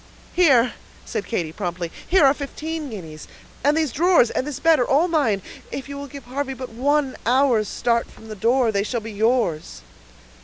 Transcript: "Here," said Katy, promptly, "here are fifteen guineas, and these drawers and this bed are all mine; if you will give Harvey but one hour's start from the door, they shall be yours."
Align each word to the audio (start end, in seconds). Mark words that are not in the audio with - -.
"Here," 0.33 0.73
said 1.05 1.27
Katy, 1.27 1.51
promptly, 1.51 1.91
"here 2.07 2.25
are 2.25 2.33
fifteen 2.33 2.89
guineas, 2.89 3.27
and 3.63 3.77
these 3.77 3.91
drawers 3.91 4.31
and 4.31 4.47
this 4.47 4.59
bed 4.59 4.79
are 4.79 4.87
all 4.87 5.07
mine; 5.07 5.43
if 5.71 5.87
you 5.87 5.95
will 5.95 6.07
give 6.07 6.23
Harvey 6.23 6.55
but 6.55 6.69
one 6.69 7.15
hour's 7.23 7.67
start 7.67 8.09
from 8.09 8.27
the 8.27 8.35
door, 8.35 8.71
they 8.71 8.81
shall 8.81 8.99
be 9.01 9.11
yours." 9.11 9.83